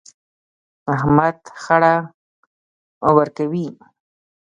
احمد 0.93 1.37
خړه 1.63 1.95
ورکوي. 3.15 3.67